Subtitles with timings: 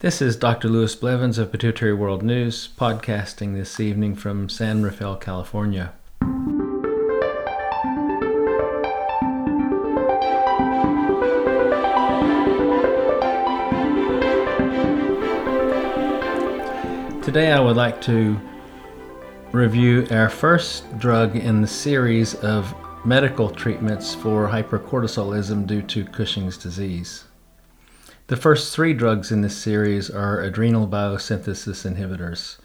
[0.00, 0.70] This is Dr.
[0.70, 5.92] Lewis Blevins of Pituitary World News, podcasting this evening from San Rafael, California.
[17.22, 18.40] Today, I would like to
[19.52, 22.74] review our first drug in the series of
[23.04, 27.24] medical treatments for hypercortisolism due to Cushing's disease.
[28.30, 32.58] The first three drugs in this series are adrenal biosynthesis inhibitors.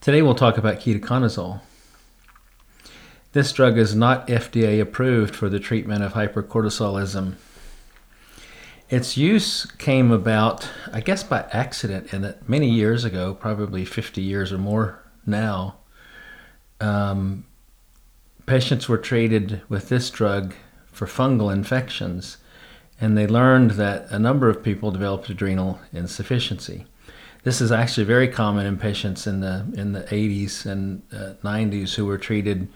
[0.00, 1.60] Today we'll talk about ketoconazole.
[3.32, 7.34] This drug is not FDA approved for the treatment of hypercortisolism.
[8.88, 14.22] Its use came about, I guess, by accident, and that many years ago, probably 50
[14.22, 15.78] years or more now,
[16.80, 17.44] um,
[18.46, 20.54] patients were treated with this drug
[20.94, 22.38] for fungal infections,
[23.00, 26.86] and they learned that a number of people developed adrenal insufficiency.
[27.42, 31.94] This is actually very common in patients in the in the 80s and uh, 90s
[31.94, 32.68] who were treated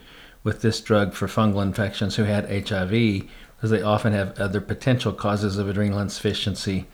[0.43, 5.11] with this drug for fungal infections who had HIV, because they often have other potential
[5.11, 6.85] causes of adrenal insufficiency,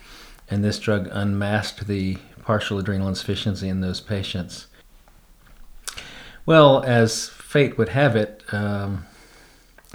[0.49, 4.67] and this drug unmasked the partial adrenal insufficiency in those patients.
[6.45, 9.05] Well, as fate would have it, um,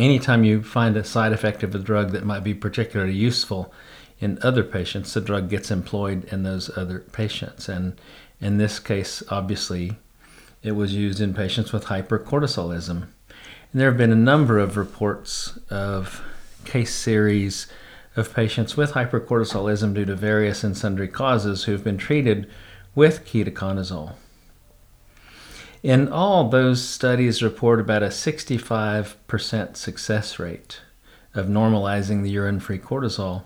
[0.01, 3.73] anytime you find a side effect of a drug that might be particularly useful
[4.19, 7.69] in other patients, the drug gets employed in those other patients.
[7.69, 7.99] And
[8.41, 9.97] in this case, obviously,
[10.63, 13.09] it was used in patients with hypercortisolism.
[13.73, 16.23] And there have been a number of reports of
[16.65, 17.67] case series
[18.17, 22.51] of patients with hypercortisolism due to various and sundry causes who have been treated
[22.95, 24.15] with ketoconazole.
[25.83, 30.81] In all, those studies report about a 65% success rate
[31.33, 33.45] of normalizing the urine free cortisol.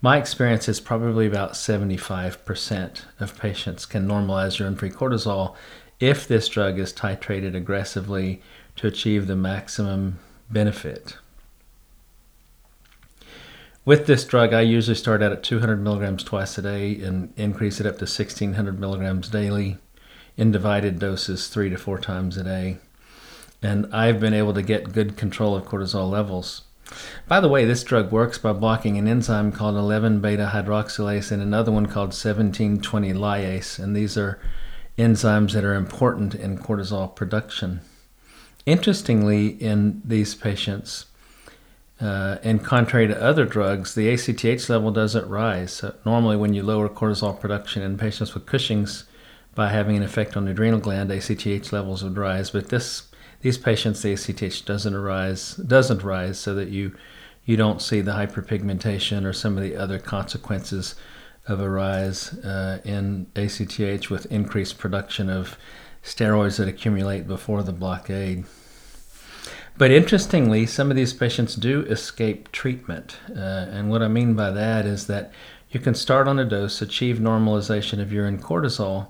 [0.00, 5.54] My experience is probably about 75% of patients can normalize urine free cortisol
[5.98, 8.40] if this drug is titrated aggressively
[8.76, 10.18] to achieve the maximum
[10.48, 11.18] benefit.
[13.84, 17.80] With this drug, I usually start out at 200 milligrams twice a day and increase
[17.80, 19.76] it up to 1600 milligrams daily
[20.40, 22.78] in divided doses three to four times a day.
[23.62, 26.62] And I've been able to get good control of cortisol levels.
[27.28, 31.42] By the way, this drug works by blocking an enzyme called 11 beta hydroxylase and
[31.42, 33.78] another one called 1720 lyase.
[33.78, 34.40] And these are
[34.96, 37.82] enzymes that are important in cortisol production.
[38.64, 41.04] Interestingly, in these patients,
[42.00, 45.74] uh, and contrary to other drugs, the ACTH level doesn't rise.
[45.74, 49.04] So normally, when you lower cortisol production in patients with Cushing's,
[49.54, 52.50] by having an effect on the adrenal gland, ACTH levels would rise.
[52.50, 53.08] But this
[53.40, 56.94] these patients, the ACTH doesn't arise doesn't rise, so that you
[57.44, 60.94] you don't see the hyperpigmentation or some of the other consequences
[61.48, 65.58] of a rise uh, in ACTH with increased production of
[66.02, 68.44] steroids that accumulate before the blockade.
[69.76, 73.16] But interestingly, some of these patients do escape treatment.
[73.30, 75.32] Uh, and what I mean by that is that
[75.70, 79.08] you can start on a dose, achieve normalization of urine cortisol,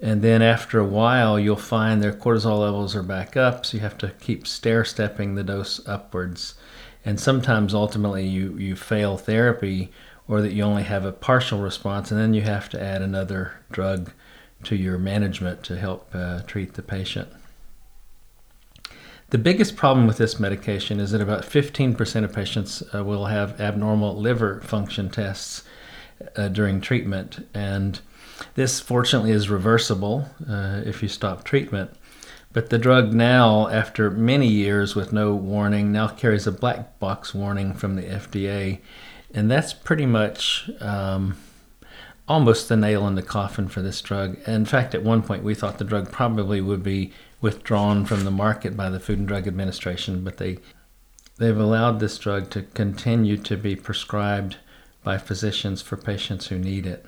[0.00, 3.80] and then after a while, you'll find their cortisol levels are back up, so you
[3.80, 6.54] have to keep stair stepping the dose upwards.
[7.04, 9.90] And sometimes ultimately you, you fail therapy
[10.28, 13.54] or that you only have a partial response, and then you have to add another
[13.70, 14.10] drug
[14.64, 17.28] to your management to help uh, treat the patient.
[19.30, 23.60] The biggest problem with this medication is that about 15% of patients uh, will have
[23.60, 25.64] abnormal liver function tests
[26.36, 28.00] uh, during treatment, and
[28.54, 31.90] this, fortunately, is reversible uh, if you stop treatment.
[32.52, 37.34] But the drug now, after many years with no warning, now carries a black box
[37.34, 38.80] warning from the FDA.
[39.34, 41.36] And that's pretty much um,
[42.28, 44.38] almost the nail in the coffin for this drug.
[44.46, 48.30] In fact, at one point, we thought the drug probably would be withdrawn from the
[48.30, 50.58] market by the Food and Drug Administration, but they
[51.38, 54.56] they've allowed this drug to continue to be prescribed
[55.04, 57.04] by physicians for patients who need it.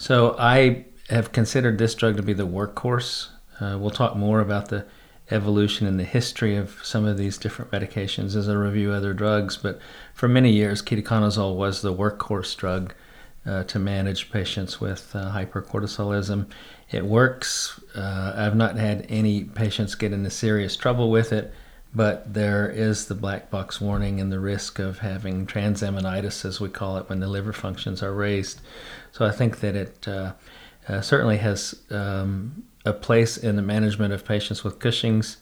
[0.00, 3.28] So I have considered this drug to be the workhorse.
[3.60, 4.86] Uh, we'll talk more about the
[5.30, 9.58] evolution and the history of some of these different medications as I review other drugs.
[9.58, 9.78] But
[10.14, 12.94] for many years, ketoconazole was the workhorse drug
[13.44, 16.50] uh, to manage patients with uh, hypercortisolism.
[16.90, 17.78] It works.
[17.94, 21.52] Uh, I've not had any patients get into serious trouble with it,
[21.94, 26.68] but there is the black box warning and the risk of having transaminitis, as we
[26.68, 28.60] call it, when the liver functions are raised.
[29.12, 30.32] So I think that it uh,
[30.88, 35.38] uh, certainly has um, a place in the management of patients with Cushing's.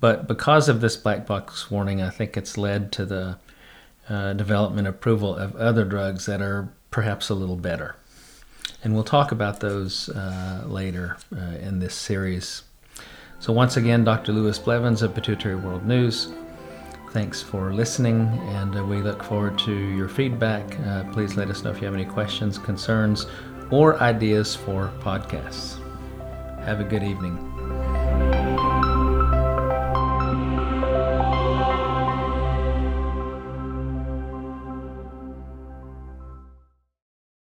[0.00, 3.38] But because of this black box warning, I think it's led to the
[4.08, 7.96] uh, development approval of other drugs that are perhaps a little better.
[8.82, 12.62] And we'll talk about those uh, later uh, in this series.
[13.40, 14.32] So, once again, Dr.
[14.32, 16.32] Lewis Blevins of Pituitary World News.
[17.12, 20.78] Thanks for listening, and uh, we look forward to your feedback.
[20.80, 23.26] Uh, please let us know if you have any questions, concerns,
[23.70, 25.78] or ideas for podcasts.
[26.64, 27.47] Have a good evening.